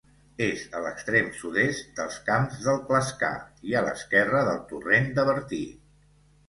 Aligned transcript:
És 0.43 0.61
a 0.77 0.79
l'extrem 0.85 1.29
sud-est 1.41 1.93
dels 1.99 2.17
Camps 2.31 2.65
del 2.69 2.81
Clascar 2.89 3.33
i 3.73 3.79
a 3.79 3.85
l'esquerra 3.91 4.45
del 4.51 4.61
torrent 4.75 5.11
de 5.21 5.29
Bertí. 5.33 5.67